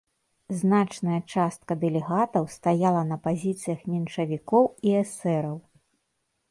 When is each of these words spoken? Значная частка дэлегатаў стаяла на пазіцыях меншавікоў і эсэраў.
Значная 0.59 1.17
частка 1.33 1.73
дэлегатаў 1.83 2.43
стаяла 2.55 3.03
на 3.11 3.17
пазіцыях 3.29 3.79
меншавікоў 3.93 4.63
і 4.89 5.01
эсэраў. 5.05 5.57